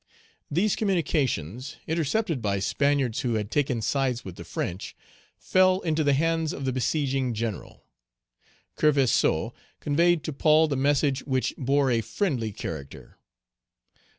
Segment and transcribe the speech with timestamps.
[0.49, 4.95] These communications, intercepted by Spaniards who had taken sides with the French,
[5.37, 7.85] fell into the hands of the besieging general.
[8.75, 13.19] Kerverseau conveyed to Paul the message which bore a friendly character.